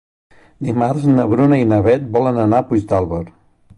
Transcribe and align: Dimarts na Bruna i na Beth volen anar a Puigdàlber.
Dimarts 0.69 1.05
na 1.11 1.27
Bruna 1.33 1.59
i 1.65 1.67
na 1.73 1.79
Beth 1.89 2.09
volen 2.17 2.41
anar 2.47 2.63
a 2.63 2.67
Puigdàlber. 2.71 3.25